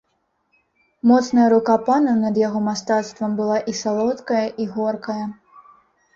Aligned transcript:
Моцная 1.11 1.45
рука 1.53 1.75
пана 1.89 2.15
над 2.23 2.39
яго 2.47 2.59
мастацтвам 2.69 3.31
была 3.41 3.59
і 3.75 3.75
салодкая 3.83 4.43
і 4.65 4.69
горкая. 4.81 5.21